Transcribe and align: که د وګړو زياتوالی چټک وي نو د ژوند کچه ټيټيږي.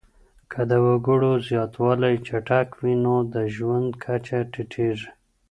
که 0.51 0.61
د 0.69 0.71
وګړو 0.85 1.31
زياتوالی 1.47 2.15
چټک 2.27 2.67
وي 2.81 2.95
نو 3.03 3.15
د 3.33 3.35
ژوند 3.55 3.87
کچه 4.03 4.39
ټيټيږي. 4.53 5.09